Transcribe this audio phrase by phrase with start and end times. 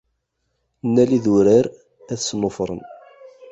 [0.87, 1.65] Nnal idurar,
[2.13, 2.81] ad snufṛen!